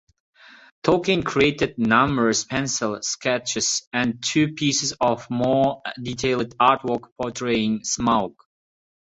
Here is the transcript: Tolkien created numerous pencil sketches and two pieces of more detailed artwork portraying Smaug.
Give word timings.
Tolkien 0.81 1.23
created 1.23 1.77
numerous 1.77 2.43
pencil 2.43 2.99
sketches 3.03 3.87
and 3.93 4.17
two 4.19 4.53
pieces 4.53 4.93
of 4.99 5.29
more 5.29 5.83
detailed 6.01 6.57
artwork 6.57 7.11
portraying 7.21 7.81
Smaug. 7.81 8.33